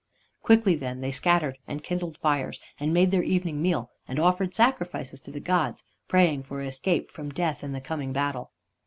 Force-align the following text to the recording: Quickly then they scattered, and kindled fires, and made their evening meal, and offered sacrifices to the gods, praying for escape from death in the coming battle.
Quickly 0.41 0.73
then 0.75 1.01
they 1.01 1.11
scattered, 1.11 1.59
and 1.67 1.83
kindled 1.83 2.17
fires, 2.17 2.59
and 2.79 2.91
made 2.91 3.11
their 3.11 3.21
evening 3.21 3.61
meal, 3.61 3.91
and 4.07 4.17
offered 4.17 4.51
sacrifices 4.55 5.21
to 5.21 5.29
the 5.29 5.39
gods, 5.39 5.83
praying 6.07 6.41
for 6.41 6.59
escape 6.63 7.11
from 7.11 7.29
death 7.29 7.63
in 7.63 7.71
the 7.71 7.81
coming 7.81 8.11
battle. 8.11 8.49